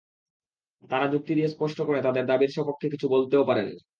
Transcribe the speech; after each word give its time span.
তাঁরা 0.83 1.07
যুক্তি 1.07 1.31
দিয়ে 1.35 1.49
স্পষ্ট 1.49 1.77
করে 1.81 1.99
তাঁদের 2.01 2.25
দাবির 2.25 2.51
সপক্ষে 2.51 2.87
কিছু 2.93 3.05
বলতেও 3.07 3.47
পারেন 3.49 3.67
না। 3.69 3.81